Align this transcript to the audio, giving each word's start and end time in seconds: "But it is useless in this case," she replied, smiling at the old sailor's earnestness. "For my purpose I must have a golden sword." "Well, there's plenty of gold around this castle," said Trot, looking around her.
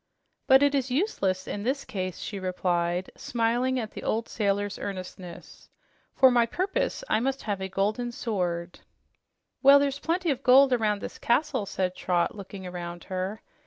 "But 0.47 0.63
it 0.63 0.73
is 0.73 0.89
useless 0.89 1.47
in 1.47 1.61
this 1.61 1.85
case," 1.85 2.17
she 2.17 2.39
replied, 2.39 3.11
smiling 3.15 3.79
at 3.79 3.91
the 3.91 4.01
old 4.01 4.27
sailor's 4.27 4.79
earnestness. 4.79 5.69
"For 6.15 6.31
my 6.31 6.47
purpose 6.47 7.03
I 7.07 7.19
must 7.19 7.43
have 7.43 7.61
a 7.61 7.69
golden 7.69 8.11
sword." 8.11 8.79
"Well, 9.61 9.77
there's 9.77 9.99
plenty 9.99 10.31
of 10.31 10.41
gold 10.41 10.73
around 10.73 11.01
this 11.03 11.19
castle," 11.19 11.67
said 11.67 11.95
Trot, 11.95 12.33
looking 12.33 12.65
around 12.65 13.03
her. 13.13 13.43